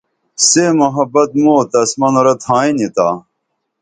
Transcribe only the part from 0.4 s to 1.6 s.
سے محبت موں